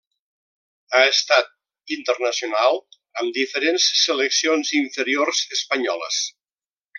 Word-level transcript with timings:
Ha 0.93 1.01
estat 1.09 1.93
internacional 1.97 2.79
amb 3.23 3.37
diferents 3.37 3.87
seleccions 4.07 4.73
inferiors 4.83 5.45
espanyoles. 5.59 6.23